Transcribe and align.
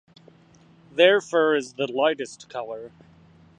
Their 0.91 1.21
fur 1.21 1.55
is 1.55 1.73
the 1.73 1.85
lightest 1.85 2.49
colour. 2.49 2.91